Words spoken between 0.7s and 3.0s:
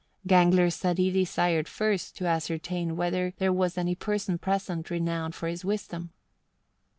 said he desired first to ascertain